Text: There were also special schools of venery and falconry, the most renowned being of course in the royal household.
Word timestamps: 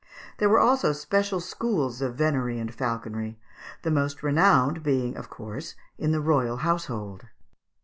There 0.39 0.49
were 0.49 0.57
also 0.57 0.93
special 0.93 1.39
schools 1.39 2.01
of 2.01 2.15
venery 2.15 2.57
and 2.59 2.73
falconry, 2.73 3.37
the 3.83 3.91
most 3.91 4.23
renowned 4.23 4.81
being 4.81 5.15
of 5.15 5.29
course 5.29 5.75
in 5.99 6.11
the 6.11 6.21
royal 6.21 6.57
household. 6.57 7.27